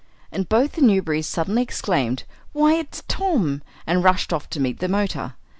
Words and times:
And 0.31 0.49
both 0.49 0.71
the 0.71 0.81
Newberrys 0.81 1.25
suddenly 1.25 1.61
exclaimed, 1.61 2.23
"Why, 2.53 2.73
it's 2.73 3.03
Tom!" 3.07 3.61
and 3.85 4.03
rushed 4.03 4.33
off 4.33 4.49
to 4.49 4.59
meet 4.59 4.79
the 4.79 4.87
motor. 4.87 5.35